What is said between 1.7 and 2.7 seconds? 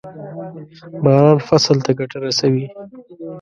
ته ګټه رسوي.